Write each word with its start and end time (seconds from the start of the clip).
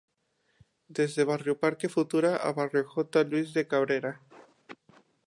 Desde 0.87 1.25
barrio 1.25 1.59
Parque 1.59 1.87
Futura 1.87 2.35
a 2.37 2.51
barrio 2.53 2.83
J. 2.87 3.23
Luis 3.25 3.53
de 3.53 3.67
Cabrera. 3.67 4.19